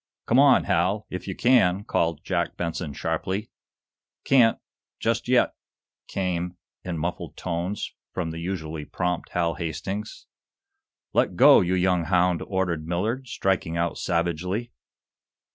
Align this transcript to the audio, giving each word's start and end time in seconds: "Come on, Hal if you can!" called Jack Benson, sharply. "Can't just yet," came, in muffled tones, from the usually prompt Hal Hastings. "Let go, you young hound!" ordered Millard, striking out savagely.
"Come 0.25 0.39
on, 0.39 0.63
Hal 0.63 1.05
if 1.11 1.27
you 1.27 1.35
can!" 1.35 1.83
called 1.83 2.23
Jack 2.23 2.57
Benson, 2.57 2.91
sharply. 2.93 3.51
"Can't 4.23 4.57
just 4.99 5.27
yet," 5.27 5.53
came, 6.07 6.57
in 6.83 6.97
muffled 6.97 7.37
tones, 7.37 7.93
from 8.11 8.31
the 8.31 8.39
usually 8.39 8.83
prompt 8.83 9.29
Hal 9.33 9.53
Hastings. 9.53 10.25
"Let 11.13 11.35
go, 11.35 11.61
you 11.61 11.75
young 11.75 12.05
hound!" 12.05 12.41
ordered 12.47 12.87
Millard, 12.87 13.27
striking 13.27 13.77
out 13.77 13.99
savagely. 13.99 14.71